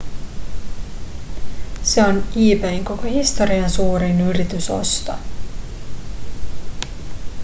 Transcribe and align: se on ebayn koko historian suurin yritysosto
se 1.89 2.01
on 2.03 2.23
ebayn 2.35 2.85
koko 2.85 3.03
historian 3.07 3.69
suurin 3.69 4.21
yritysosto 4.29 5.11